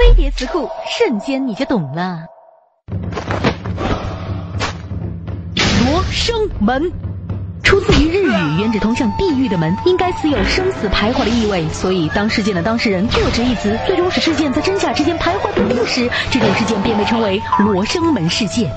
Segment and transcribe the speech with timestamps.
[0.00, 2.24] 飞碟词库，瞬间你就懂了。
[5.84, 6.90] 罗生门，
[7.62, 18.72] 出自于日语，原指通向地狱的门，应该似有生死徘徊的意味，所以当事件的当事人各执一词，最终使事件在真假之间徘徊不定时，这种事件便被称为罗生门事件。